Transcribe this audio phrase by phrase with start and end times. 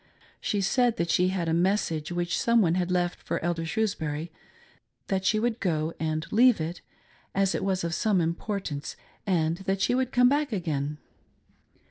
[0.39, 4.31] She said that she had a message which some one had left for Elder Shrewsbury;
[5.09, 6.81] that she would go and leave it,
[7.35, 8.95] as it was of some importance,
[9.27, 10.97] and that she would come back again.